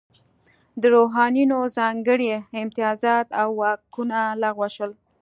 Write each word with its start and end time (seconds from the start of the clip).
د 0.81 0.83
روحانینو 0.95 1.59
ځانګړي 1.77 2.29
امتیازات 2.63 3.27
او 3.41 3.49
واکونه 3.61 4.19
لغوه 4.43 4.69
شول. 4.75 4.91